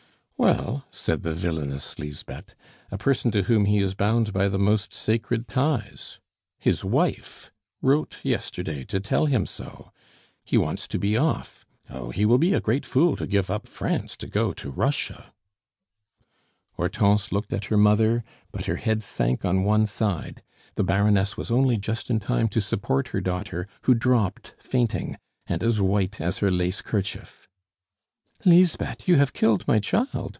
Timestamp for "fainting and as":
24.57-25.79